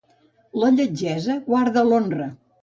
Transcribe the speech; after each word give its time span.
La 0.63 0.71
lletgesa 0.79 1.35
guarda 1.51 1.85
l'honra. 1.91 2.29